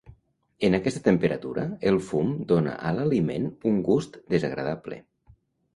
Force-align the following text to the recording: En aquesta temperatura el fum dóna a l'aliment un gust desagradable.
En 0.69 0.77
aquesta 0.77 1.01
temperatura 1.07 1.67
el 1.91 1.99
fum 2.07 2.33
dóna 2.53 2.75
a 2.89 2.95
l'aliment 2.97 3.47
un 3.73 3.79
gust 3.91 4.21
desagradable. 4.35 5.01